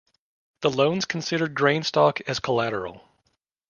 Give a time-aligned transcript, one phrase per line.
[0.61, 3.07] The loans considers grain stock as collateral.